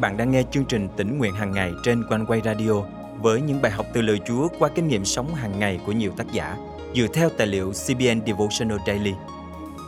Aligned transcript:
bạn 0.00 0.16
đang 0.16 0.30
nghe 0.30 0.42
chương 0.50 0.64
trình 0.64 0.88
tỉnh 0.96 1.18
nguyện 1.18 1.34
hàng 1.34 1.52
ngày 1.52 1.72
trên 1.84 2.04
quanh 2.08 2.26
quay 2.26 2.40
radio 2.44 2.72
với 3.20 3.40
những 3.40 3.62
bài 3.62 3.72
học 3.72 3.86
từ 3.92 4.02
lời 4.02 4.20
Chúa 4.26 4.48
qua 4.58 4.68
kinh 4.74 4.88
nghiệm 4.88 5.04
sống 5.04 5.34
hàng 5.34 5.58
ngày 5.58 5.80
của 5.86 5.92
nhiều 5.92 6.12
tác 6.16 6.32
giả 6.32 6.56
dựa 6.94 7.06
theo 7.14 7.28
tài 7.28 7.46
liệu 7.46 7.72
CBN 7.72 8.26
Devotional 8.26 8.78
Daily. 8.86 9.12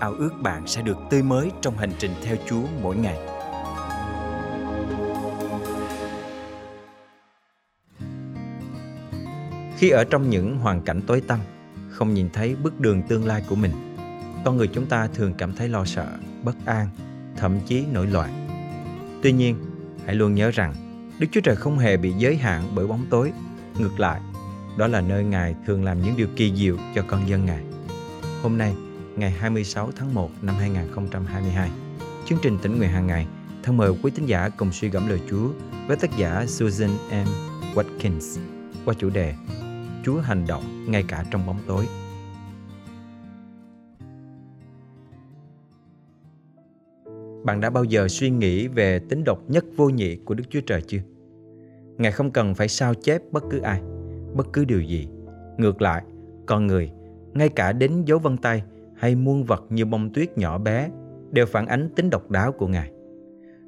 Ao 0.00 0.12
ước 0.12 0.30
bạn 0.42 0.66
sẽ 0.66 0.82
được 0.82 0.96
tươi 1.10 1.22
mới 1.22 1.50
trong 1.60 1.76
hành 1.76 1.92
trình 1.98 2.10
theo 2.24 2.36
Chúa 2.46 2.62
mỗi 2.82 2.96
ngày. 2.96 3.18
Khi 9.76 9.90
ở 9.90 10.04
trong 10.04 10.30
những 10.30 10.58
hoàn 10.58 10.82
cảnh 10.82 11.00
tối 11.06 11.20
tăm, 11.20 11.38
không 11.88 12.14
nhìn 12.14 12.30
thấy 12.32 12.56
bước 12.62 12.80
đường 12.80 13.02
tương 13.02 13.26
lai 13.26 13.42
của 13.48 13.56
mình, 13.56 13.72
con 14.44 14.56
người 14.56 14.68
chúng 14.68 14.86
ta 14.86 15.08
thường 15.14 15.34
cảm 15.38 15.52
thấy 15.52 15.68
lo 15.68 15.84
sợ, 15.84 16.06
bất 16.42 16.56
an, 16.64 16.88
thậm 17.36 17.60
chí 17.66 17.84
nổi 17.92 18.06
loạn. 18.06 18.46
Tuy 19.22 19.32
nhiên, 19.32 19.56
hãy 20.06 20.14
luôn 20.14 20.34
nhớ 20.34 20.50
rằng 20.50 20.74
Đức 21.18 21.26
Chúa 21.32 21.40
Trời 21.40 21.56
không 21.56 21.78
hề 21.78 21.96
bị 21.96 22.12
giới 22.12 22.36
hạn 22.36 22.62
bởi 22.74 22.86
bóng 22.86 23.06
tối. 23.10 23.32
Ngược 23.78 24.00
lại, 24.00 24.20
đó 24.76 24.86
là 24.86 25.00
nơi 25.00 25.24
Ngài 25.24 25.54
thường 25.66 25.84
làm 25.84 26.02
những 26.02 26.16
điều 26.16 26.26
kỳ 26.36 26.56
diệu 26.56 26.76
cho 26.94 27.02
con 27.08 27.28
dân 27.28 27.46
Ngài. 27.46 27.62
Hôm 28.42 28.58
nay, 28.58 28.74
ngày 29.16 29.30
26 29.30 29.90
tháng 29.96 30.14
1 30.14 30.30
năm 30.42 30.54
2022, 30.54 31.70
chương 32.26 32.38
trình 32.42 32.58
tỉnh 32.62 32.78
nguyện 32.78 32.90
hàng 32.90 33.06
ngày 33.06 33.26
thân 33.62 33.76
mời 33.76 33.92
quý 34.02 34.10
tín 34.14 34.26
giả 34.26 34.48
cùng 34.48 34.72
suy 34.72 34.88
gẫm 34.88 35.08
lời 35.08 35.20
Chúa 35.30 35.48
với 35.86 35.96
tác 35.96 36.16
giả 36.16 36.44
Susan 36.48 36.90
M. 37.10 37.28
Watkins 37.74 38.38
qua 38.84 38.94
chủ 38.98 39.10
đề 39.10 39.34
Chúa 40.04 40.20
hành 40.20 40.46
động 40.46 40.92
ngay 40.92 41.04
cả 41.08 41.24
trong 41.30 41.46
bóng 41.46 41.58
tối. 41.66 41.88
Bạn 47.44 47.60
đã 47.60 47.70
bao 47.70 47.84
giờ 47.84 48.08
suy 48.08 48.30
nghĩ 48.30 48.68
về 48.68 48.98
tính 48.98 49.24
độc 49.24 49.50
nhất 49.50 49.64
vô 49.76 49.88
nhị 49.88 50.16
của 50.16 50.34
Đức 50.34 50.44
Chúa 50.50 50.60
Trời 50.60 50.82
chưa? 50.82 50.98
Ngài 51.98 52.12
không 52.12 52.30
cần 52.30 52.54
phải 52.54 52.68
sao 52.68 52.94
chép 52.94 53.22
bất 53.32 53.44
cứ 53.50 53.58
ai, 53.58 53.80
bất 54.34 54.52
cứ 54.52 54.64
điều 54.64 54.80
gì. 54.80 55.08
Ngược 55.58 55.82
lại, 55.82 56.02
con 56.46 56.66
người, 56.66 56.90
ngay 57.32 57.48
cả 57.48 57.72
đến 57.72 58.04
dấu 58.04 58.18
vân 58.18 58.36
tay 58.36 58.62
hay 58.96 59.14
muôn 59.14 59.44
vật 59.44 59.64
như 59.70 59.84
bông 59.84 60.12
tuyết 60.12 60.38
nhỏ 60.38 60.58
bé 60.58 60.90
đều 61.30 61.46
phản 61.46 61.66
ánh 61.66 61.88
tính 61.96 62.10
độc 62.10 62.30
đáo 62.30 62.52
của 62.52 62.66
Ngài. 62.66 62.90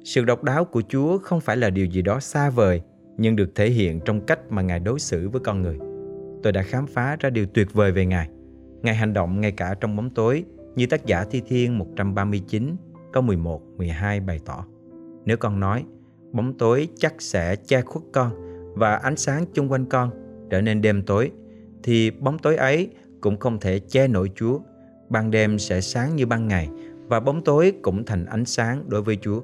Sự 0.03 0.25
độc 0.25 0.43
đáo 0.43 0.65
của 0.65 0.81
Chúa 0.89 1.17
không 1.17 1.41
phải 1.41 1.57
là 1.57 1.69
điều 1.69 1.85
gì 1.85 2.01
đó 2.01 2.19
xa 2.19 2.49
vời, 2.49 2.81
nhưng 3.17 3.35
được 3.35 3.55
thể 3.55 3.69
hiện 3.69 3.99
trong 4.05 4.21
cách 4.21 4.39
mà 4.49 4.61
Ngài 4.61 4.79
đối 4.79 4.99
xử 4.99 5.29
với 5.29 5.41
con 5.43 5.61
người. 5.61 5.77
Tôi 6.43 6.53
đã 6.53 6.61
khám 6.61 6.87
phá 6.87 7.17
ra 7.19 7.29
điều 7.29 7.45
tuyệt 7.45 7.73
vời 7.73 7.91
về 7.91 8.05
Ngài. 8.05 8.29
Ngài 8.81 8.95
hành 8.95 9.13
động 9.13 9.41
ngay 9.41 9.51
cả 9.51 9.75
trong 9.81 9.95
bóng 9.95 10.09
tối, 10.09 10.43
như 10.75 10.85
tác 10.85 11.05
giả 11.05 11.25
Thi 11.31 11.41
Thiên 11.47 11.77
139 11.77 12.75
câu 13.13 13.23
11, 13.23 13.61
12 13.77 14.19
bày 14.19 14.39
tỏ. 14.45 14.65
Nếu 15.25 15.37
con 15.37 15.59
nói, 15.59 15.85
bóng 16.31 16.53
tối 16.57 16.87
chắc 16.95 17.21
sẽ 17.21 17.55
che 17.55 17.81
khuất 17.81 18.03
con 18.13 18.31
và 18.75 18.95
ánh 18.95 19.17
sáng 19.17 19.45
chung 19.53 19.71
quanh 19.71 19.85
con 19.85 20.09
trở 20.49 20.61
nên 20.61 20.81
đêm 20.81 21.03
tối, 21.03 21.31
thì 21.83 22.11
bóng 22.11 22.39
tối 22.39 22.55
ấy 22.55 22.89
cũng 23.21 23.37
không 23.37 23.59
thể 23.59 23.79
che 23.79 24.07
nổi 24.07 24.31
Chúa. 24.35 24.59
Ban 25.09 25.31
đêm 25.31 25.59
sẽ 25.59 25.81
sáng 25.81 26.15
như 26.15 26.25
ban 26.25 26.47
ngày 26.47 26.69
và 27.07 27.19
bóng 27.19 27.43
tối 27.43 27.73
cũng 27.81 28.05
thành 28.05 28.25
ánh 28.25 28.45
sáng 28.45 28.89
đối 28.89 29.01
với 29.01 29.17
Chúa. 29.21 29.41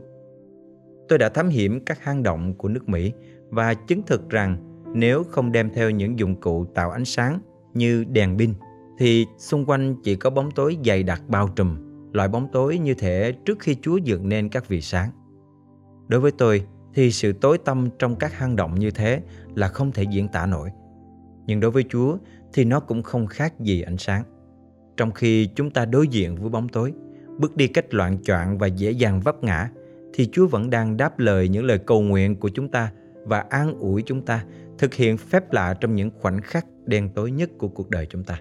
Tôi 1.09 1.17
đã 1.19 1.29
thám 1.29 1.49
hiểm 1.49 1.85
các 1.85 2.03
hang 2.03 2.23
động 2.23 2.53
của 2.53 2.67
nước 2.67 2.89
Mỹ 2.89 3.11
và 3.49 3.73
chứng 3.73 4.01
thực 4.07 4.29
rằng 4.29 4.57
nếu 4.93 5.23
không 5.23 5.51
đem 5.51 5.69
theo 5.73 5.89
những 5.89 6.19
dụng 6.19 6.35
cụ 6.35 6.65
tạo 6.65 6.91
ánh 6.91 7.05
sáng 7.05 7.39
như 7.73 8.03
đèn 8.03 8.37
pin 8.37 8.53
thì 8.97 9.25
xung 9.37 9.65
quanh 9.65 9.95
chỉ 10.03 10.15
có 10.15 10.29
bóng 10.29 10.51
tối 10.51 10.77
dày 10.85 11.03
đặc 11.03 11.21
bao 11.27 11.47
trùm 11.47 11.88
loại 12.11 12.27
bóng 12.27 12.47
tối 12.51 12.77
như 12.77 12.93
thể 12.93 13.31
trước 13.31 13.59
khi 13.59 13.75
Chúa 13.81 13.97
dựng 13.97 14.29
nên 14.29 14.49
các 14.49 14.67
vì 14.67 14.81
sáng. 14.81 15.11
Đối 16.07 16.19
với 16.19 16.31
tôi 16.31 16.65
thì 16.93 17.11
sự 17.11 17.33
tối 17.33 17.57
tăm 17.57 17.89
trong 17.99 18.15
các 18.15 18.33
hang 18.33 18.55
động 18.55 18.75
như 18.75 18.91
thế 18.91 19.21
là 19.55 19.67
không 19.67 19.91
thể 19.91 20.03
diễn 20.03 20.27
tả 20.27 20.45
nổi. 20.45 20.69
Nhưng 21.45 21.59
đối 21.59 21.71
với 21.71 21.83
Chúa 21.89 22.17
thì 22.53 22.65
nó 22.65 22.79
cũng 22.79 23.03
không 23.03 23.27
khác 23.27 23.59
gì 23.59 23.81
ánh 23.81 23.97
sáng. 23.97 24.23
Trong 24.97 25.11
khi 25.11 25.49
chúng 25.55 25.71
ta 25.71 25.85
đối 25.85 26.07
diện 26.07 26.35
với 26.35 26.49
bóng 26.49 26.69
tối, 26.69 26.93
bước 27.37 27.57
đi 27.57 27.67
cách 27.67 27.93
loạn 27.93 28.23
choạng 28.23 28.57
và 28.57 28.67
dễ 28.67 28.91
dàng 28.91 29.19
vấp 29.19 29.43
ngã, 29.43 29.69
thì 30.13 30.29
Chúa 30.31 30.47
vẫn 30.47 30.69
đang 30.69 30.97
đáp 30.97 31.19
lời 31.19 31.49
những 31.49 31.65
lời 31.65 31.79
cầu 31.79 32.01
nguyện 32.01 32.35
của 32.35 32.49
chúng 32.49 32.69
ta 32.69 32.91
và 33.25 33.39
an 33.39 33.73
ủi 33.79 34.01
chúng 34.01 34.25
ta 34.25 34.45
thực 34.77 34.93
hiện 34.93 35.17
phép 35.17 35.53
lạ 35.53 35.73
trong 35.81 35.95
những 35.95 36.11
khoảnh 36.19 36.41
khắc 36.41 36.65
đen 36.85 37.09
tối 37.15 37.31
nhất 37.31 37.49
của 37.57 37.67
cuộc 37.67 37.89
đời 37.89 38.05
chúng 38.05 38.23
ta. 38.23 38.39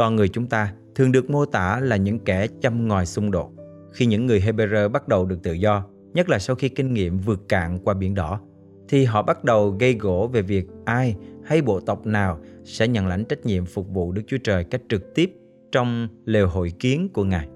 Con 0.00 0.16
người 0.16 0.28
chúng 0.28 0.46
ta 0.46 0.72
thường 0.94 1.12
được 1.12 1.30
mô 1.30 1.44
tả 1.44 1.80
là 1.82 1.96
những 1.96 2.18
kẻ 2.18 2.46
châm 2.60 2.88
ngòi 2.88 3.06
xung 3.06 3.30
đột. 3.30 3.50
Khi 3.92 4.06
những 4.06 4.26
người 4.26 4.40
Hebrew 4.40 4.88
bắt 4.88 5.08
đầu 5.08 5.26
được 5.26 5.42
tự 5.42 5.52
do, 5.52 5.86
nhất 6.14 6.28
là 6.28 6.38
sau 6.38 6.56
khi 6.56 6.68
kinh 6.68 6.94
nghiệm 6.94 7.18
vượt 7.18 7.48
cạn 7.48 7.78
qua 7.84 7.94
biển 7.94 8.14
đỏ, 8.14 8.40
thì 8.88 9.04
họ 9.04 9.22
bắt 9.22 9.44
đầu 9.44 9.70
gây 9.70 9.94
gỗ 9.94 10.30
về 10.32 10.42
việc 10.42 10.66
ai 10.84 11.16
hay 11.44 11.62
bộ 11.62 11.80
tộc 11.80 12.06
nào 12.06 12.38
sẽ 12.64 12.88
nhận 12.88 13.06
lãnh 13.06 13.24
trách 13.24 13.46
nhiệm 13.46 13.64
phục 13.64 13.88
vụ 13.88 14.12
Đức 14.12 14.22
Chúa 14.26 14.36
Trời 14.44 14.64
cách 14.64 14.80
trực 14.88 15.14
tiếp 15.14 15.32
trong 15.72 16.08
lều 16.24 16.48
hội 16.48 16.72
kiến 16.78 17.08
của 17.12 17.24
Ngài. 17.24 17.48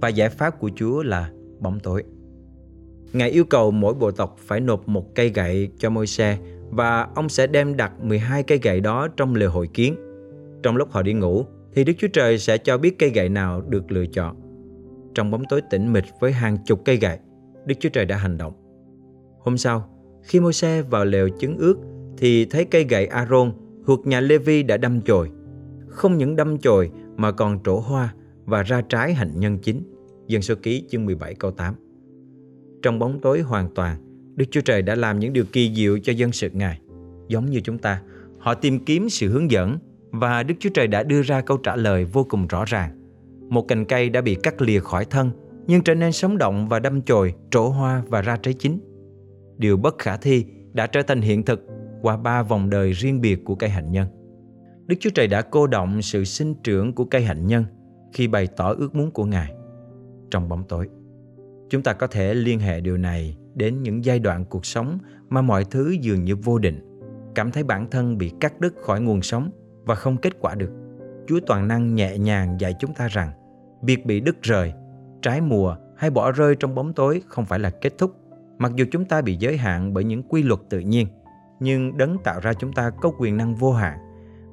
Và 0.00 0.08
giải 0.08 0.28
pháp 0.28 0.60
của 0.60 0.70
Chúa 0.76 1.02
là 1.02 1.30
bóng 1.58 1.80
tối. 1.80 2.04
Ngài 3.12 3.30
yêu 3.30 3.44
cầu 3.44 3.70
mỗi 3.70 3.94
bộ 3.94 4.10
tộc 4.10 4.36
phải 4.38 4.60
nộp 4.60 4.88
một 4.88 5.14
cây 5.14 5.28
gậy 5.28 5.70
cho 5.78 5.90
môi 5.90 6.06
xe 6.06 6.38
và 6.70 7.08
ông 7.14 7.28
sẽ 7.28 7.46
đem 7.46 7.76
đặt 7.76 7.92
12 8.02 8.42
cây 8.42 8.58
gậy 8.62 8.80
đó 8.80 9.08
trong 9.08 9.34
lều 9.34 9.50
hội 9.50 9.68
kiến. 9.74 9.96
Trong 10.62 10.76
lúc 10.76 10.90
họ 10.90 11.02
đi 11.02 11.12
ngủ, 11.12 11.46
thì 11.72 11.84
Đức 11.84 11.92
Chúa 11.98 12.08
Trời 12.08 12.38
sẽ 12.38 12.58
cho 12.58 12.78
biết 12.78 12.98
cây 12.98 13.10
gậy 13.10 13.28
nào 13.28 13.60
được 13.60 13.92
lựa 13.92 14.06
chọn. 14.06 14.36
Trong 15.14 15.30
bóng 15.30 15.42
tối 15.48 15.62
tĩnh 15.70 15.92
mịch 15.92 16.04
với 16.20 16.32
hàng 16.32 16.58
chục 16.66 16.84
cây 16.84 16.96
gậy, 16.96 17.18
Đức 17.66 17.74
Chúa 17.80 17.88
Trời 17.88 18.04
đã 18.04 18.16
hành 18.16 18.38
động. 18.38 18.52
Hôm 19.40 19.58
sau, 19.58 19.88
khi 20.22 20.40
môi 20.40 20.52
xe 20.52 20.82
vào 20.82 21.04
lều 21.04 21.28
chứng 21.28 21.56
ướt 21.56 21.76
thì 22.16 22.44
thấy 22.44 22.64
cây 22.64 22.84
gậy 22.84 23.06
Aaron 23.06 23.52
thuộc 23.86 24.06
nhà 24.06 24.20
Levi 24.20 24.62
đã 24.62 24.76
đâm 24.76 25.00
chồi. 25.00 25.30
Không 25.88 26.18
những 26.18 26.36
đâm 26.36 26.58
chồi 26.58 26.90
mà 27.16 27.32
còn 27.32 27.58
trổ 27.64 27.80
hoa 27.80 28.14
và 28.44 28.62
ra 28.62 28.80
trái 28.80 29.14
hạnh 29.14 29.32
nhân 29.36 29.58
chính. 29.58 29.82
Dân 30.26 30.42
số 30.42 30.54
ký 30.62 30.84
chương 30.88 31.06
17 31.06 31.34
câu 31.34 31.50
8 31.50 31.74
Trong 32.82 32.98
bóng 32.98 33.20
tối 33.20 33.40
hoàn 33.40 33.74
toàn, 33.74 33.96
Đức 34.36 34.44
Chúa 34.50 34.60
Trời 34.60 34.82
đã 34.82 34.94
làm 34.94 35.18
những 35.18 35.32
điều 35.32 35.44
kỳ 35.52 35.74
diệu 35.74 35.98
cho 35.98 36.12
dân 36.12 36.32
sự 36.32 36.50
Ngài. 36.52 36.80
Giống 37.28 37.50
như 37.50 37.60
chúng 37.60 37.78
ta, 37.78 38.02
họ 38.38 38.54
tìm 38.54 38.84
kiếm 38.84 39.08
sự 39.08 39.28
hướng 39.28 39.50
dẫn 39.50 39.78
và 40.10 40.42
Đức 40.42 40.54
Chúa 40.60 40.70
Trời 40.74 40.86
đã 40.86 41.02
đưa 41.02 41.22
ra 41.22 41.40
câu 41.40 41.56
trả 41.56 41.76
lời 41.76 42.04
vô 42.04 42.26
cùng 42.28 42.46
rõ 42.46 42.64
ràng. 42.64 42.90
Một 43.48 43.68
cành 43.68 43.84
cây 43.84 44.10
đã 44.10 44.20
bị 44.20 44.34
cắt 44.34 44.62
lìa 44.62 44.80
khỏi 44.80 45.04
thân, 45.04 45.30
nhưng 45.66 45.82
trở 45.82 45.94
nên 45.94 46.12
sống 46.12 46.38
động 46.38 46.68
và 46.68 46.78
đâm 46.78 47.02
chồi, 47.02 47.34
trổ 47.50 47.68
hoa 47.68 48.02
và 48.08 48.22
ra 48.22 48.36
trái 48.36 48.54
chín. 48.54 48.80
Điều 49.56 49.76
bất 49.76 49.98
khả 49.98 50.16
thi 50.16 50.44
đã 50.72 50.86
trở 50.86 51.02
thành 51.02 51.20
hiện 51.20 51.44
thực 51.44 51.66
qua 52.02 52.16
ba 52.16 52.42
vòng 52.42 52.70
đời 52.70 52.92
riêng 52.92 53.20
biệt 53.20 53.44
của 53.44 53.54
cây 53.54 53.70
hạnh 53.70 53.92
nhân. 53.92 54.06
Đức 54.86 54.96
Chúa 55.00 55.10
Trời 55.10 55.26
đã 55.26 55.42
cô 55.42 55.66
động 55.66 56.02
sự 56.02 56.24
sinh 56.24 56.54
trưởng 56.62 56.92
của 56.92 57.04
cây 57.04 57.22
hạnh 57.22 57.46
nhân 57.46 57.64
khi 58.12 58.28
bày 58.28 58.46
tỏ 58.46 58.72
ước 58.72 58.94
muốn 58.94 59.10
của 59.10 59.24
Ngài 59.24 59.52
trong 60.30 60.48
bóng 60.48 60.64
tối. 60.68 60.88
Chúng 61.70 61.82
ta 61.82 61.92
có 61.92 62.06
thể 62.06 62.34
liên 62.34 62.58
hệ 62.58 62.80
điều 62.80 62.96
này 62.96 63.36
đến 63.54 63.82
những 63.82 64.04
giai 64.04 64.18
đoạn 64.18 64.44
cuộc 64.44 64.66
sống 64.66 64.98
mà 65.28 65.42
mọi 65.42 65.64
thứ 65.64 65.90
dường 66.00 66.24
như 66.24 66.36
vô 66.36 66.58
định, 66.58 67.00
cảm 67.34 67.50
thấy 67.50 67.62
bản 67.62 67.90
thân 67.90 68.18
bị 68.18 68.32
cắt 68.40 68.60
đứt 68.60 68.74
khỏi 68.82 69.00
nguồn 69.00 69.22
sống 69.22 69.50
và 69.88 69.94
không 69.94 70.16
kết 70.16 70.32
quả 70.40 70.54
được. 70.54 70.70
Chúa 71.26 71.40
toàn 71.46 71.68
năng 71.68 71.94
nhẹ 71.94 72.18
nhàng 72.18 72.60
dạy 72.60 72.74
chúng 72.78 72.94
ta 72.94 73.08
rằng 73.08 73.30
việc 73.82 74.06
bị 74.06 74.20
đứt 74.20 74.42
rời, 74.42 74.72
trái 75.22 75.40
mùa 75.40 75.76
hay 75.96 76.10
bỏ 76.10 76.32
rơi 76.32 76.56
trong 76.56 76.74
bóng 76.74 76.92
tối 76.92 77.22
không 77.26 77.44
phải 77.44 77.58
là 77.58 77.70
kết 77.70 77.98
thúc. 77.98 78.16
Mặc 78.58 78.72
dù 78.76 78.84
chúng 78.90 79.04
ta 79.04 79.20
bị 79.20 79.36
giới 79.36 79.56
hạn 79.56 79.94
bởi 79.94 80.04
những 80.04 80.22
quy 80.22 80.42
luật 80.42 80.60
tự 80.70 80.80
nhiên, 80.80 81.06
nhưng 81.60 81.96
đấng 81.96 82.18
tạo 82.24 82.40
ra 82.40 82.52
chúng 82.52 82.72
ta 82.72 82.90
có 82.90 83.12
quyền 83.18 83.36
năng 83.36 83.54
vô 83.54 83.72
hạn. 83.72 83.98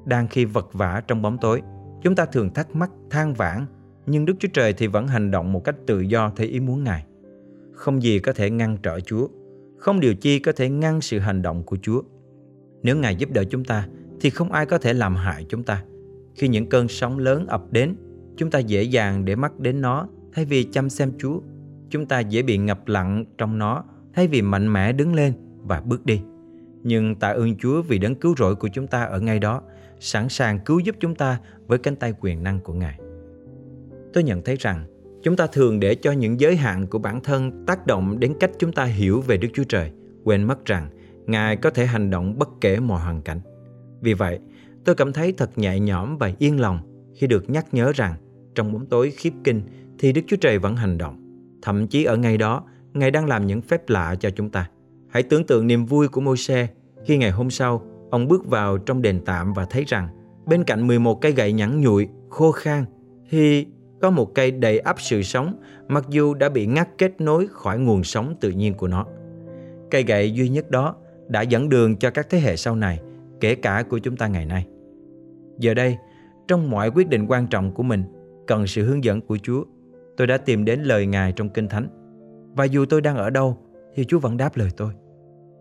Đang 0.06 0.28
khi 0.28 0.46
vật 0.46 0.70
vã 0.74 1.02
trong 1.08 1.22
bóng 1.22 1.38
tối, 1.38 1.62
chúng 2.02 2.16
ta 2.16 2.26
thường 2.26 2.54
thắc 2.54 2.76
mắc, 2.76 2.92
than 3.10 3.34
vãn, 3.34 3.66
nhưng 4.06 4.26
Đức 4.26 4.34
Chúa 4.40 4.50
Trời 4.54 4.74
thì 4.74 4.88
vẫn 4.88 5.08
hành 5.08 5.32
động 5.32 5.54
một 5.54 5.64
cách 5.64 5.76
tự 5.88 6.00
do 6.00 6.32
theo 6.36 6.48
ý 6.48 6.60
muốn 6.60 6.84
Ngài. 6.84 7.06
Không 7.74 8.04
gì 8.04 8.20
có 8.20 8.34
thể 8.34 8.50
ngăn 8.50 8.78
trở 8.84 9.00
Chúa, 9.00 9.28
không 9.78 10.00
điều 10.00 10.16
chi 10.16 10.40
có 10.40 10.52
thể 10.52 10.70
ngăn 10.70 11.02
sự 11.02 11.20
hành 11.20 11.42
động 11.42 11.64
của 11.64 11.78
Chúa. 11.82 12.02
Nếu 12.84 12.98
Ngài 12.98 13.16
giúp 13.16 13.30
đỡ 13.32 13.44
chúng 13.44 13.66
ta, 13.66 13.88
thì 14.26 14.32
không 14.32 14.52
ai 14.52 14.66
có 14.66 14.78
thể 14.78 14.94
làm 14.94 15.16
hại 15.16 15.46
chúng 15.50 15.64
ta. 15.64 15.84
Khi 16.36 16.48
những 16.48 16.70
cơn 16.70 16.88
sóng 16.88 17.18
lớn 17.18 17.46
ập 17.48 17.64
đến, 17.72 17.96
chúng 18.38 18.52
ta 18.52 18.60
dễ 18.60 18.84
dàng 18.84 19.26
để 19.26 19.36
mắt 19.36 19.60
đến 19.60 19.82
nó 19.82 20.08
thay 20.34 20.46
vì 20.46 20.64
chăm 20.64 20.90
xem 20.90 21.12
Chúa. 21.18 21.40
Chúng 21.90 22.06
ta 22.06 22.20
dễ 22.20 22.42
bị 22.42 22.58
ngập 22.58 22.88
lặng 22.88 23.26
trong 23.38 23.58
nó 23.58 23.84
thay 24.14 24.28
vì 24.28 24.42
mạnh 24.42 24.74
mẽ 24.74 24.92
đứng 24.92 25.16
lên 25.16 25.34
và 25.64 25.82
bước 25.82 26.06
đi. 26.06 26.22
Nhưng 26.84 27.16
tạ 27.16 27.28
ơn 27.28 27.58
Chúa 27.58 27.82
vì 27.82 28.00
đấng 28.00 28.16
cứu 28.16 28.36
rỗi 28.38 28.56
của 28.56 28.68
chúng 28.68 28.88
ta 28.88 29.04
ở 29.04 29.20
ngay 29.20 29.40
đó, 29.40 29.62
sẵn 30.00 30.30
sàng 30.30 30.60
cứu 30.60 30.80
giúp 30.80 30.96
chúng 31.00 31.16
ta 31.16 31.40
với 31.68 31.78
cánh 31.78 31.96
tay 31.96 32.14
quyền 32.20 32.44
năng 32.44 32.60
của 32.60 32.74
Ngài. 32.74 33.00
Tôi 34.14 34.24
nhận 34.24 34.42
thấy 34.42 34.56
rằng 34.60 34.86
chúng 35.24 35.36
ta 35.36 35.48
thường 35.48 35.80
để 35.80 35.96
cho 35.96 36.12
những 36.12 36.40
giới 36.40 36.56
hạn 36.56 36.88
của 36.88 37.00
bản 37.00 37.22
thân 37.24 37.66
tác 37.66 37.88
động 37.88 38.20
đến 38.20 38.34
cách 38.40 38.52
chúng 38.60 38.72
ta 38.72 38.84
hiểu 38.84 39.22
về 39.22 39.38
Đức 39.38 39.50
Chúa 39.54 39.64
Trời, 39.64 39.92
quên 40.24 40.44
mất 40.44 40.66
rằng 40.66 40.90
Ngài 41.26 41.58
có 41.58 41.70
thể 41.70 41.86
hành 41.86 42.10
động 42.10 42.40
bất 42.40 42.50
kể 42.62 42.80
mọi 42.80 43.02
hoàn 43.02 43.22
cảnh. 43.22 43.40
Vì 44.02 44.14
vậy, 44.14 44.40
tôi 44.86 44.96
cảm 44.96 45.14
thấy 45.14 45.32
thật 45.32 45.58
nhẹ 45.58 45.80
nhõm 45.80 46.18
và 46.18 46.32
yên 46.40 46.60
lòng 46.60 46.80
khi 47.16 47.28
được 47.28 47.50
nhắc 47.50 47.74
nhớ 47.74 47.92
rằng 47.96 48.14
trong 48.56 48.74
bóng 48.74 48.86
tối 48.86 49.12
khiếp 49.12 49.34
kinh 49.44 49.62
thì 50.00 50.12
Đức 50.12 50.22
Chúa 50.28 50.38
Trời 50.42 50.60
vẫn 50.60 50.76
hành 50.76 50.98
động. 50.98 51.22
Thậm 51.62 51.88
chí 51.88 52.04
ở 52.04 52.18
ngay 52.18 52.38
đó, 52.38 52.64
Ngài 52.96 53.12
đang 53.12 53.26
làm 53.26 53.48
những 53.48 53.62
phép 53.62 53.90
lạ 53.90 54.16
cho 54.20 54.30
chúng 54.30 54.50
ta. 54.50 54.70
Hãy 55.10 55.24
tưởng 55.24 55.44
tượng 55.44 55.68
niềm 55.68 55.86
vui 55.86 56.08
của 56.08 56.22
Môi-se 56.22 56.68
khi 57.06 57.18
ngày 57.18 57.32
hôm 57.32 57.50
sau 57.50 57.82
ông 58.10 58.28
bước 58.28 58.46
vào 58.48 58.78
trong 58.78 59.02
đền 59.02 59.22
tạm 59.26 59.54
và 59.54 59.66
thấy 59.66 59.84
rằng 59.88 60.08
bên 60.46 60.64
cạnh 60.64 60.88
11 60.88 61.22
cây 61.22 61.32
gậy 61.32 61.54
nhẵn 61.54 61.82
nhụi, 61.82 62.08
khô 62.30 62.52
khan 62.52 62.86
thì 63.30 63.66
có 64.02 64.10
một 64.10 64.36
cây 64.36 64.52
đầy 64.52 64.80
ắp 64.80 64.96
sự 65.00 65.22
sống 65.22 65.56
mặc 65.88 66.06
dù 66.10 66.34
đã 66.34 66.50
bị 66.50 66.66
ngắt 66.66 66.90
kết 66.98 67.22
nối 67.22 67.48
khỏi 67.52 67.80
nguồn 67.80 68.04
sống 68.04 68.36
tự 68.42 68.50
nhiên 68.50 68.74
của 68.74 68.88
nó. 68.88 69.06
Cây 69.92 70.04
gậy 70.04 70.32
duy 70.32 70.50
nhất 70.50 70.72
đó 70.72 70.96
đã 71.28 71.42
dẫn 71.42 71.70
đường 71.70 71.98
cho 71.98 72.10
các 72.10 72.28
thế 72.30 72.40
hệ 72.40 72.56
sau 72.56 72.76
này, 72.76 73.00
kể 73.46 73.56
cả 73.56 73.84
của 73.90 74.00
chúng 74.00 74.18
ta 74.18 74.28
ngày 74.28 74.46
nay. 74.46 74.66
Giờ 75.60 75.74
đây, 75.74 75.98
trong 76.48 76.70
mọi 76.70 76.92
quyết 76.92 77.10
định 77.10 77.26
quan 77.28 77.48
trọng 77.48 77.72
của 77.72 77.84
mình, 77.84 78.04
cần 78.48 78.68
sự 78.68 78.86
hướng 78.86 79.04
dẫn 79.04 79.22
của 79.22 79.38
Chúa. 79.44 79.64
Tôi 80.18 80.28
đã 80.28 80.38
tìm 80.38 80.66
đến 80.66 80.82
lời 80.82 81.06
Ngài 81.06 81.32
trong 81.32 81.50
Kinh 81.50 81.68
Thánh. 81.68 81.88
Và 82.56 82.66
dù 82.66 82.86
tôi 82.86 83.02
đang 83.02 83.18
ở 83.18 83.30
đâu, 83.30 83.58
thì 83.96 84.04
Chúa 84.04 84.20
vẫn 84.20 84.38
đáp 84.38 84.58
lời 84.58 84.70
tôi. 84.78 84.94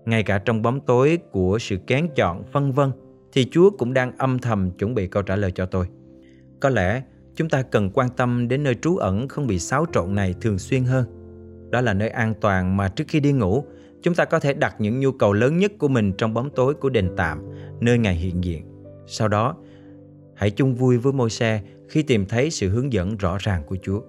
Ngay 0.04 0.22
cả 0.22 0.38
trong 0.38 0.62
bóng 0.62 0.80
tối 0.80 1.18
của 1.32 1.58
sự 1.58 1.76
kén 1.76 2.06
chọn, 2.16 2.42
phân 2.52 2.72
vân, 2.72 2.90
thì 3.32 3.48
Chúa 3.50 3.70
cũng 3.70 3.94
đang 3.94 4.16
âm 4.16 4.38
thầm 4.38 4.70
chuẩn 4.70 4.94
bị 4.94 5.06
câu 5.06 5.22
trả 5.22 5.36
lời 5.36 5.52
cho 5.54 5.66
tôi. 5.66 5.86
Có 6.60 6.68
lẽ 6.68 7.02
chúng 7.34 7.48
ta 7.48 7.62
cần 7.62 7.90
quan 7.94 8.08
tâm 8.16 8.48
đến 8.48 8.62
nơi 8.62 8.74
trú 8.74 8.96
ẩn 8.96 9.28
không 9.28 9.46
bị 9.46 9.58
xáo 9.58 9.86
trộn 9.92 10.14
này 10.14 10.34
thường 10.40 10.58
xuyên 10.58 10.84
hơn. 10.84 11.06
Đó 11.70 11.80
là 11.80 11.94
nơi 11.94 12.08
an 12.08 12.34
toàn 12.40 12.76
mà 12.76 12.88
trước 12.88 13.04
khi 13.08 13.20
đi 13.20 13.32
ngủ, 13.32 13.64
chúng 14.04 14.14
ta 14.14 14.24
có 14.24 14.40
thể 14.40 14.52
đặt 14.52 14.76
những 14.78 15.00
nhu 15.00 15.12
cầu 15.12 15.32
lớn 15.32 15.58
nhất 15.58 15.72
của 15.78 15.88
mình 15.88 16.12
trong 16.18 16.34
bóng 16.34 16.50
tối 16.50 16.74
của 16.74 16.88
đền 16.88 17.10
tạm, 17.16 17.42
nơi 17.80 17.98
Ngài 17.98 18.14
hiện 18.14 18.44
diện. 18.44 18.64
Sau 19.06 19.28
đó, 19.28 19.56
hãy 20.34 20.50
chung 20.50 20.74
vui 20.74 20.98
với 20.98 21.12
môi 21.12 21.30
xe 21.30 21.62
khi 21.88 22.02
tìm 22.02 22.26
thấy 22.26 22.50
sự 22.50 22.68
hướng 22.68 22.92
dẫn 22.92 23.16
rõ 23.16 23.36
ràng 23.40 23.62
của 23.66 23.76
Chúa. 23.82 24.00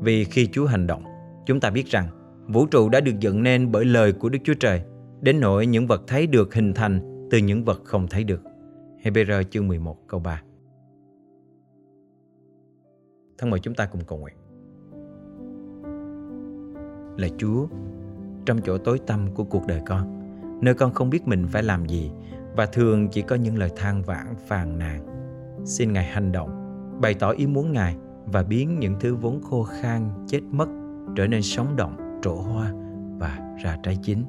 Vì 0.00 0.24
khi 0.24 0.48
Chúa 0.52 0.66
hành 0.66 0.86
động, 0.86 1.04
chúng 1.46 1.60
ta 1.60 1.70
biết 1.70 1.86
rằng 1.86 2.08
vũ 2.48 2.66
trụ 2.66 2.88
đã 2.88 3.00
được 3.00 3.20
dựng 3.20 3.42
nên 3.42 3.72
bởi 3.72 3.84
lời 3.84 4.12
của 4.12 4.28
Đức 4.28 4.38
Chúa 4.44 4.54
Trời, 4.54 4.82
đến 5.20 5.40
nỗi 5.40 5.66
những 5.66 5.86
vật 5.86 6.02
thấy 6.06 6.26
được 6.26 6.54
hình 6.54 6.74
thành 6.74 7.28
từ 7.30 7.38
những 7.38 7.64
vật 7.64 7.80
không 7.84 8.06
thấy 8.08 8.24
được. 8.24 8.40
Hebrew 9.02 9.42
chương 9.42 9.68
11 9.68 9.96
câu 10.08 10.20
3 10.20 10.42
Thân 13.38 13.50
mời 13.50 13.60
chúng 13.60 13.74
ta 13.74 13.86
cùng 13.86 14.04
cầu 14.06 14.18
nguyện. 14.18 14.36
Là 17.16 17.28
Chúa, 17.38 17.66
trong 18.46 18.60
chỗ 18.64 18.78
tối 18.78 18.98
tăm 19.06 19.34
của 19.34 19.44
cuộc 19.44 19.66
đời 19.66 19.80
con, 19.86 20.20
nơi 20.60 20.74
con 20.74 20.92
không 20.92 21.10
biết 21.10 21.28
mình 21.28 21.46
phải 21.48 21.62
làm 21.62 21.86
gì 21.86 22.10
và 22.56 22.66
thường 22.66 23.08
chỉ 23.08 23.22
có 23.22 23.36
những 23.36 23.58
lời 23.58 23.70
than 23.76 24.02
vãn 24.02 24.34
phàn 24.46 24.78
nàn. 24.78 25.06
Xin 25.64 25.92
Ngài 25.92 26.04
hành 26.04 26.32
động, 26.32 26.50
bày 27.00 27.14
tỏ 27.14 27.30
ý 27.30 27.46
muốn 27.46 27.72
Ngài 27.72 27.96
và 28.26 28.42
biến 28.42 28.80
những 28.80 28.94
thứ 29.00 29.14
vốn 29.14 29.42
khô 29.42 29.62
khan, 29.62 30.10
chết 30.26 30.40
mất 30.50 30.68
trở 31.16 31.26
nên 31.26 31.42
sống 31.42 31.76
động, 31.76 32.18
trổ 32.22 32.34
hoa 32.34 32.72
và 33.18 33.56
ra 33.62 33.76
trái 33.82 33.98
chín. 34.02 34.24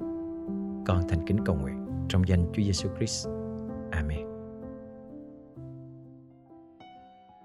Con 0.85 1.01
thành 1.09 1.25
kính 1.25 1.37
cầu 1.45 1.55
nguyện 1.55 1.85
trong 2.09 2.27
danh 2.27 2.45
Chúa 2.53 2.63
Giêsu 2.63 2.89
Christ. 2.97 3.27
Amen. 3.91 4.27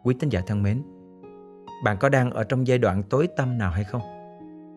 Quý 0.04 0.14
tín 0.20 0.28
giả 0.28 0.40
thân 0.46 0.62
mến, 0.62 0.82
bạn 1.84 1.96
có 2.00 2.08
đang 2.08 2.30
ở 2.30 2.44
trong 2.44 2.66
giai 2.66 2.78
đoạn 2.78 3.02
tối 3.02 3.28
tăm 3.36 3.58
nào 3.58 3.70
hay 3.70 3.84
không? 3.84 4.02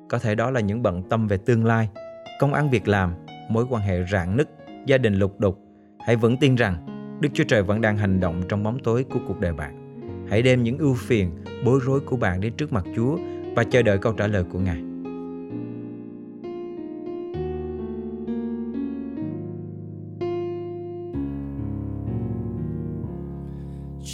Có 0.10 0.20
thể 0.20 0.36
đó 0.36 0.52
là 0.52 0.60
những 0.60 0.84
bận 0.84 1.04
tâm 1.10 1.28
về 1.28 1.38
tương 1.38 1.66
lai, 1.66 1.90
công 2.40 2.54
ăn 2.54 2.70
việc 2.70 2.88
làm, 2.88 3.14
mối 3.50 3.66
quan 3.70 3.84
hệ 3.84 4.04
rạn 4.12 4.38
nứt, 4.38 4.50
gia 4.86 4.98
đình 4.98 5.16
lục 5.16 5.40
đục. 5.40 5.60
Hãy 6.00 6.16
vững 6.16 6.38
tin 6.38 6.56
rằng 6.56 6.86
Đức 7.22 7.30
Chúa 7.34 7.44
Trời 7.44 7.64
vẫn 7.64 7.82
đang 7.82 7.98
hành 7.98 8.20
động 8.20 8.42
trong 8.50 8.64
bóng 8.64 8.80
tối 8.80 9.04
của 9.04 9.20
cuộc 9.28 9.40
đời 9.40 9.54
bạn. 9.54 10.02
Hãy 10.30 10.42
đem 10.42 10.64
những 10.64 10.78
ưu 10.78 10.94
phiền, 10.94 11.32
bối 11.66 11.80
rối 11.86 12.00
của 12.00 12.18
bạn 12.18 12.42
đến 12.42 12.54
trước 12.58 12.74
mặt 12.74 12.86
Chúa 12.96 13.18
và 13.56 13.64
chờ 13.64 13.82
đợi 13.82 13.98
câu 13.98 14.14
trả 14.14 14.28
lời 14.28 14.44
của 14.52 14.60
Ngài. 14.60 14.82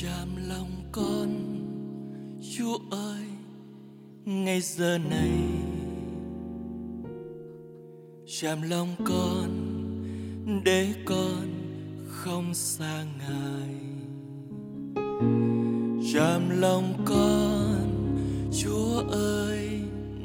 chạm 0.02 0.28
lòng 0.50 0.70
con 0.92 1.30
chúa 2.58 2.78
ơi 2.92 3.26
ngay 4.26 4.62
giờ 4.62 4.98
này 5.10 5.32
chạm 8.42 8.62
lòng 8.62 8.96
con, 9.06 9.50
để 10.66 10.94
con 11.06 11.48
không 12.08 12.54
xa 12.54 13.04
ngài. 13.20 13.76
Chạm 16.14 16.50
lòng 16.50 17.06
con, 17.06 18.18
chúa 18.62 19.04
ơi, 19.12 19.70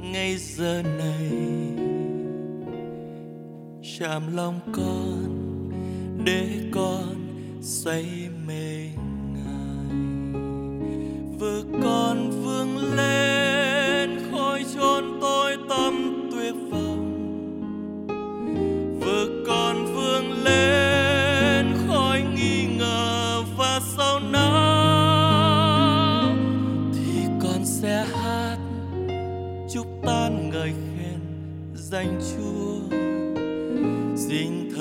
ngay 0.01 0.37
giờ 0.37 0.83
này. 0.83 1.33
Chạm 3.99 4.37
lòng 4.37 4.61
con, 4.73 5.71
để 6.25 6.71
con 6.73 7.15
say 7.63 8.29
mê 8.47 8.89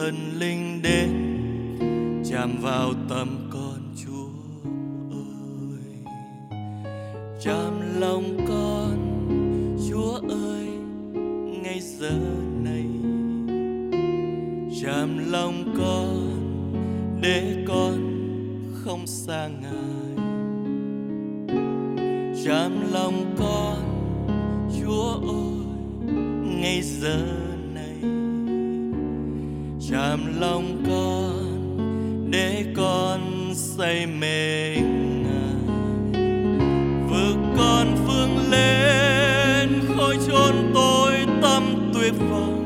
thần 0.06 0.40
linh 0.40 0.81
đến, 0.81 1.10
chạm 2.31 2.57
vào 2.62 2.94
tâm 3.10 3.50
con 3.54 3.96
chúa 4.06 4.28
ơi. 5.12 6.13
Chạm 7.44 8.00
lòng 8.00 8.38
con 8.48 8.98
chúa 9.90 10.19
ơi, 10.30 10.68
ngay 11.63 11.80
giờ 11.80 12.19
này. 12.63 12.86
Chạm 14.81 15.31
lòng 15.31 15.74
con 15.78 16.42
để 17.22 17.66
con 17.68 17.98
không 18.74 19.08
xa 19.08 19.50
ngài. 19.62 20.25
Chạm 22.46 22.94
lòng 22.94 23.36
con 23.38 23.78
chúa 24.81 25.12
ơi, 25.13 25.66
ngay 26.62 26.82
giờ 26.82 27.18
này 27.18 27.45
chạm 29.92 30.39
lòng 30.39 30.84
con 30.88 32.32
để 32.32 32.65
con 32.75 33.51
say 33.56 34.06
mê 34.06 34.75
ngài. 34.75 36.24
Vượt 37.10 37.38
con 37.58 37.96
phương 38.08 38.51
lên 38.51 39.82
khỏi 39.96 40.18
chốn 40.27 40.56
tôi 40.74 41.13
tâm 41.42 41.92
tuyệt 41.94 42.13
vọng. 42.30 42.64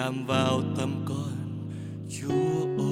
Chạm 0.00 0.26
vào 0.26 0.62
tâm 0.76 1.04
con 1.08 1.68
chúa 2.10 2.82
ơi. 2.84 2.89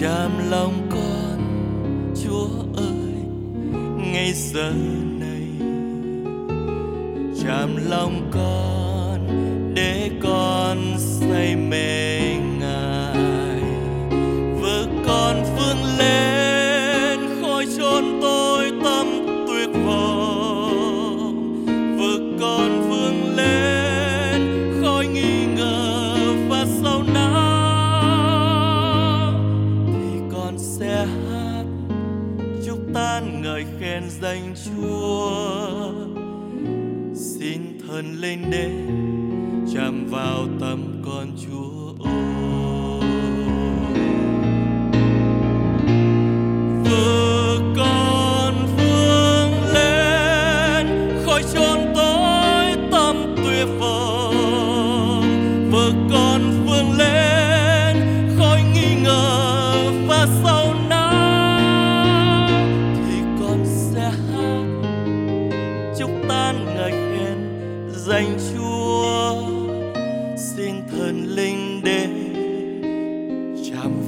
chạm 0.00 0.50
lòng 0.50 0.88
con 0.90 1.38
chúa 2.24 2.48
ơi 2.76 3.12
ngay 4.12 4.32
giờ 4.32 4.72
này. 5.20 5.48
Chạm 7.44 7.76
lòng 7.90 8.30
con. 8.32 8.71
Khen 33.92 34.10
danh 34.20 34.54
chúa. 34.64 35.92
Xin 37.14 37.60
thần 37.86 38.20
linh 38.20 38.50
đến 38.50 38.70
chạm 39.74 40.06
vào 40.10 40.46
tâm 40.60 40.91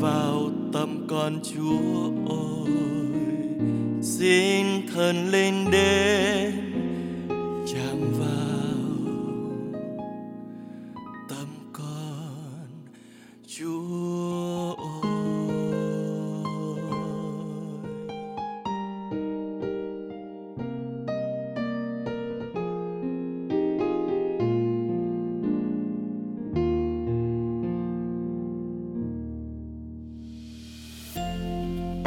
vào 0.05 0.51
tâm 0.73 1.07
con 1.09 1.41
chúa 1.43 2.11
ôi 2.29 2.71
xin 4.03 4.67
thần 4.95 5.31
linh 5.31 5.71
đến. 5.71 6.34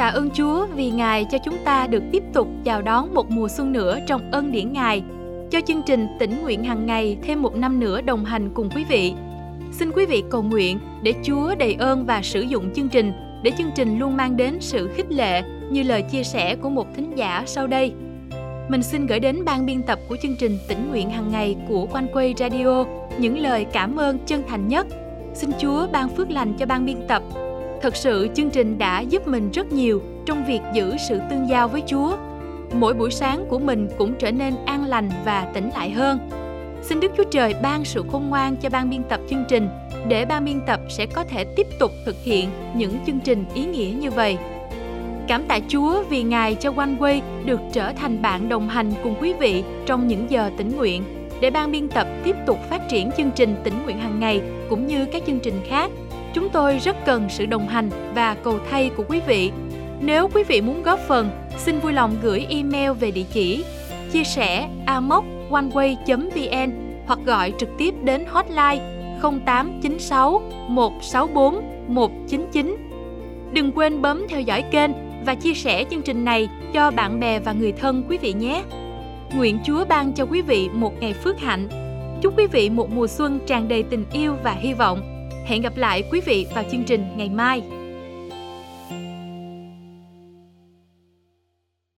Tạ 0.08 0.14
ơn 0.14 0.30
Chúa 0.30 0.66
vì 0.66 0.90
Ngài 0.90 1.24
cho 1.24 1.38
chúng 1.38 1.56
ta 1.64 1.86
được 1.86 2.02
tiếp 2.12 2.22
tục 2.32 2.48
chào 2.64 2.82
đón 2.82 3.14
một 3.14 3.30
mùa 3.30 3.48
xuân 3.48 3.72
nữa 3.72 3.98
trong 4.06 4.30
ân 4.30 4.52
điển 4.52 4.72
Ngài, 4.72 5.02
cho 5.50 5.60
chương 5.66 5.82
trình 5.86 6.06
tỉnh 6.18 6.42
nguyện 6.42 6.64
hàng 6.64 6.86
ngày 6.86 7.18
thêm 7.22 7.42
một 7.42 7.56
năm 7.56 7.80
nữa 7.80 8.00
đồng 8.00 8.24
hành 8.24 8.50
cùng 8.54 8.70
quý 8.74 8.84
vị. 8.88 9.14
Xin 9.72 9.90
quý 9.92 10.06
vị 10.06 10.22
cầu 10.30 10.42
nguyện 10.42 10.78
để 11.02 11.14
Chúa 11.22 11.54
đầy 11.54 11.74
ơn 11.74 12.06
và 12.06 12.22
sử 12.22 12.40
dụng 12.40 12.74
chương 12.74 12.88
trình 12.88 13.12
để 13.42 13.50
chương 13.58 13.70
trình 13.74 13.98
luôn 13.98 14.16
mang 14.16 14.36
đến 14.36 14.56
sự 14.60 14.88
khích 14.94 15.12
lệ 15.12 15.42
như 15.70 15.82
lời 15.82 16.02
chia 16.02 16.22
sẻ 16.22 16.56
của 16.56 16.70
một 16.70 16.86
thính 16.96 17.12
giả 17.16 17.42
sau 17.46 17.66
đây. 17.66 17.92
Mình 18.68 18.82
xin 18.82 19.06
gửi 19.06 19.20
đến 19.20 19.44
ban 19.44 19.66
biên 19.66 19.82
tập 19.82 19.98
của 20.08 20.16
chương 20.22 20.36
trình 20.40 20.58
tỉnh 20.68 20.90
nguyện 20.90 21.10
hàng 21.10 21.30
ngày 21.32 21.56
của 21.68 21.86
Quanh 21.86 22.06
Quay 22.12 22.34
Radio 22.38 22.84
những 23.18 23.38
lời 23.38 23.66
cảm 23.72 23.96
ơn 23.96 24.18
chân 24.26 24.42
thành 24.48 24.68
nhất. 24.68 24.86
Xin 25.34 25.50
Chúa 25.58 25.86
ban 25.92 26.08
phước 26.08 26.30
lành 26.30 26.54
cho 26.58 26.66
ban 26.66 26.86
biên 26.86 26.98
tập 27.08 27.22
Thật 27.82 27.96
sự, 27.96 28.28
chương 28.34 28.50
trình 28.50 28.78
đã 28.78 29.00
giúp 29.00 29.28
mình 29.28 29.50
rất 29.50 29.72
nhiều 29.72 30.02
trong 30.26 30.44
việc 30.44 30.60
giữ 30.74 30.96
sự 31.08 31.20
tương 31.30 31.48
giao 31.48 31.68
với 31.68 31.82
Chúa. 31.86 32.16
Mỗi 32.72 32.94
buổi 32.94 33.10
sáng 33.10 33.46
của 33.48 33.58
mình 33.58 33.88
cũng 33.98 34.14
trở 34.18 34.32
nên 34.32 34.54
an 34.66 34.84
lành 34.84 35.10
và 35.24 35.50
tỉnh 35.54 35.70
lại 35.70 35.90
hơn. 35.90 36.18
Xin 36.82 37.00
Đức 37.00 37.12
Chúa 37.16 37.24
Trời 37.30 37.54
ban 37.62 37.84
sự 37.84 38.04
khôn 38.12 38.28
ngoan 38.28 38.56
cho 38.56 38.68
ban 38.70 38.90
biên 38.90 39.02
tập 39.02 39.20
chương 39.30 39.44
trình, 39.48 39.68
để 40.08 40.24
ban 40.24 40.44
biên 40.44 40.60
tập 40.66 40.80
sẽ 40.88 41.06
có 41.06 41.24
thể 41.24 41.44
tiếp 41.56 41.66
tục 41.80 41.90
thực 42.06 42.16
hiện 42.22 42.48
những 42.76 42.92
chương 43.06 43.20
trình 43.20 43.44
ý 43.54 43.64
nghĩa 43.64 43.92
như 44.00 44.10
vậy. 44.10 44.36
Cảm 45.28 45.42
tạ 45.48 45.58
Chúa 45.68 46.02
vì 46.10 46.22
Ngài 46.22 46.54
cho 46.54 46.72
One 46.76 46.94
Way 46.98 47.20
được 47.44 47.60
trở 47.72 47.92
thành 47.92 48.22
bạn 48.22 48.48
đồng 48.48 48.68
hành 48.68 48.92
cùng 49.02 49.14
quý 49.20 49.32
vị 49.32 49.62
trong 49.86 50.08
những 50.08 50.26
giờ 50.30 50.50
tỉnh 50.58 50.76
nguyện, 50.76 51.02
để 51.40 51.50
ban 51.50 51.72
biên 51.72 51.88
tập 51.88 52.06
tiếp 52.24 52.36
tục 52.46 52.58
phát 52.70 52.88
triển 52.88 53.10
chương 53.16 53.30
trình 53.30 53.56
tỉnh 53.64 53.74
nguyện 53.84 53.98
hàng 53.98 54.20
ngày, 54.20 54.40
cũng 54.70 54.86
như 54.86 55.04
các 55.12 55.22
chương 55.26 55.40
trình 55.40 55.60
khác 55.68 55.90
chúng 56.34 56.48
tôi 56.48 56.78
rất 56.78 56.96
cần 57.06 57.28
sự 57.28 57.46
đồng 57.46 57.68
hành 57.68 57.90
và 58.14 58.34
cầu 58.34 58.58
thay 58.70 58.90
của 58.96 59.04
quý 59.08 59.20
vị. 59.26 59.50
Nếu 60.00 60.28
quý 60.34 60.42
vị 60.44 60.60
muốn 60.60 60.82
góp 60.82 61.00
phần, 61.08 61.30
xin 61.56 61.78
vui 61.78 61.92
lòng 61.92 62.16
gửi 62.22 62.46
email 62.50 62.92
về 62.92 63.10
địa 63.10 63.24
chỉ 63.32 63.64
chia 64.12 64.24
sẻ 64.24 64.68
amoconeway.vn 64.86 66.70
hoặc 67.06 67.18
gọi 67.24 67.52
trực 67.58 67.68
tiếp 67.78 67.94
đến 68.02 68.24
hotline 68.28 68.98
0896 69.22 70.42
164 70.68 71.62
199. 71.88 72.76
Đừng 73.52 73.72
quên 73.72 74.02
bấm 74.02 74.26
theo 74.28 74.40
dõi 74.40 74.62
kênh 74.62 74.90
và 75.26 75.34
chia 75.34 75.54
sẻ 75.54 75.84
chương 75.90 76.02
trình 76.02 76.24
này 76.24 76.48
cho 76.72 76.90
bạn 76.90 77.20
bè 77.20 77.38
và 77.38 77.52
người 77.52 77.72
thân 77.72 78.04
quý 78.08 78.18
vị 78.18 78.32
nhé. 78.32 78.62
Nguyện 79.36 79.58
Chúa 79.64 79.84
ban 79.84 80.12
cho 80.12 80.26
quý 80.26 80.42
vị 80.42 80.68
một 80.72 81.00
ngày 81.00 81.12
phước 81.12 81.40
hạnh. 81.40 81.68
Chúc 82.22 82.38
quý 82.38 82.46
vị 82.46 82.70
một 82.70 82.90
mùa 82.90 83.06
xuân 83.06 83.40
tràn 83.46 83.68
đầy 83.68 83.82
tình 83.82 84.04
yêu 84.12 84.34
và 84.42 84.52
hy 84.52 84.72
vọng. 84.72 85.17
Hẹn 85.48 85.62
gặp 85.62 85.76
lại 85.76 86.02
quý 86.10 86.20
vị 86.20 86.46
vào 86.54 86.64
chương 86.70 86.84
trình 86.84 87.06
ngày 87.16 87.28
mai. 87.28 87.62